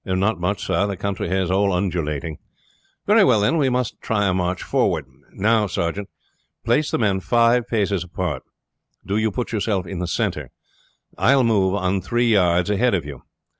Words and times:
"Not 0.03 0.39
much 0.39 0.65
sir. 0.65 0.87
The 0.87 0.97
country 0.97 1.29
here 1.29 1.43
is 1.43 1.51
all 1.51 1.71
undulating." 1.71 2.39
"Very 3.05 3.23
well, 3.23 3.39
then, 3.41 3.57
we 3.59 3.69
must 3.69 4.01
try 4.01 4.27
a 4.27 4.33
march 4.33 4.63
forward. 4.63 5.05
Now, 5.31 5.67
sergeant, 5.67 6.09
place 6.65 6.89
the 6.89 6.97
men 6.97 7.19
five 7.19 7.67
paces 7.67 8.03
apart. 8.03 8.41
Do 9.05 9.15
you 9.15 9.29
put 9.29 9.51
yourself 9.51 9.85
in 9.85 9.99
the 9.99 10.07
center. 10.07 10.49
I 11.19 11.35
will 11.35 11.43
move 11.43 11.75
on 11.75 12.01
three 12.01 12.31
yards 12.33 12.71
ahead 12.71 12.95
of 12.95 13.05
you. 13.05 13.21